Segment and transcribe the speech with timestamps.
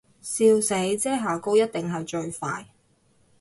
[0.19, 2.65] 笑死，遮瑕膏一定係最快